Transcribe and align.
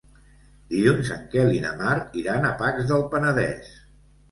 Dilluns 0.71 1.11
en 1.15 1.21
Quel 1.35 1.53
i 1.59 1.61
na 1.67 1.75
Mar 1.83 1.95
iran 2.23 2.49
a 2.49 2.57
Pacs 2.65 2.91
del 2.95 3.07
Penedès. 3.15 3.73